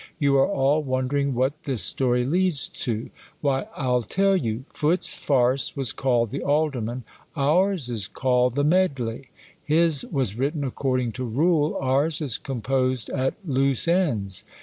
You 0.17 0.35
are 0.37 0.47
all 0.47 0.81
wondering 0.81 1.35
what 1.35 1.65
this 1.65 1.83
story 1.83 2.25
leads 2.25 2.67
to. 2.69 3.11
Why, 3.41 3.67
I'll 3.75 4.01
tell 4.01 4.35
you; 4.35 4.65
Footc's 4.73 5.13
farce 5.13 5.75
was 5.77 5.91
called 5.91 6.31
the 6.31 6.41
Alderm.an, 6.43 7.03
ours 7.35 7.87
is 7.87 8.07
called 8.07 8.55
the 8.55 8.63
Medley;. 8.63 9.29
his 9.63 10.03
was 10.09 10.39
written 10.39 10.63
according 10.63 11.11
to 11.11 11.23
rule, 11.23 11.77
ours 11.79 12.19
is 12.19 12.39
composed 12.39 13.11
at 13.11 13.35
loose 13.45 13.87
ends. 13.87 14.43